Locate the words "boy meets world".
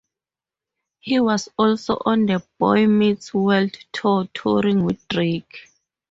2.57-3.77